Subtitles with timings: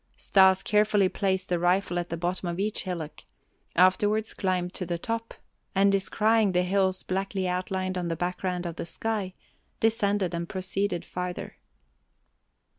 [0.17, 3.21] Stas carefully placed the rifle at the bottom of each hillock;
[3.75, 5.35] afterwards climbed to the top,
[5.75, 9.35] and descrying the hills blackly outlined on the background of the sky,
[9.79, 11.57] descended and proceeded farther.